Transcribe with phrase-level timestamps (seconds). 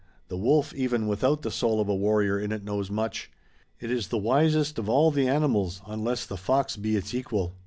[0.29, 3.29] "The wolf even without the soul of a warrior in it knows much.
[3.79, 7.53] It is the wisest of all the animals, unless the fox be its equal.